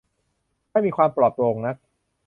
[0.71, 1.75] ไม่มีความปลอดโปร่งนัก